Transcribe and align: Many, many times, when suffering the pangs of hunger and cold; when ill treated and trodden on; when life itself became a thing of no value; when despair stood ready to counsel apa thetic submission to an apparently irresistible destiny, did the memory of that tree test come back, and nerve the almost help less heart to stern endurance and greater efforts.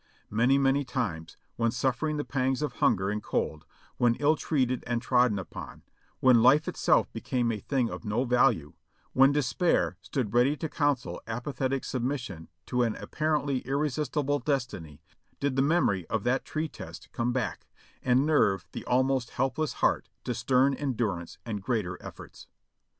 Many, 0.31 0.57
many 0.57 0.83
times, 0.83 1.37
when 1.57 1.69
suffering 1.69 2.17
the 2.17 2.25
pangs 2.25 2.63
of 2.63 2.77
hunger 2.81 3.11
and 3.11 3.21
cold; 3.21 3.65
when 3.97 4.15
ill 4.15 4.35
treated 4.35 4.83
and 4.87 4.99
trodden 4.99 5.37
on; 5.53 5.83
when 6.19 6.41
life 6.41 6.67
itself 6.67 7.13
became 7.13 7.51
a 7.51 7.59
thing 7.59 7.87
of 7.91 8.03
no 8.03 8.23
value; 8.23 8.73
when 9.13 9.31
despair 9.31 9.97
stood 10.01 10.33
ready 10.33 10.57
to 10.57 10.67
counsel 10.67 11.21
apa 11.27 11.53
thetic 11.53 11.85
submission 11.85 12.49
to 12.65 12.81
an 12.81 12.95
apparently 12.95 13.59
irresistible 13.59 14.39
destiny, 14.39 15.03
did 15.39 15.55
the 15.55 15.61
memory 15.61 16.07
of 16.07 16.23
that 16.23 16.45
tree 16.45 16.67
test 16.67 17.11
come 17.11 17.31
back, 17.31 17.67
and 18.01 18.25
nerve 18.25 18.65
the 18.71 18.83
almost 18.85 19.29
help 19.29 19.59
less 19.59 19.73
heart 19.73 20.09
to 20.23 20.33
stern 20.33 20.73
endurance 20.73 21.37
and 21.45 21.61
greater 21.61 21.99
efforts. 22.01 22.47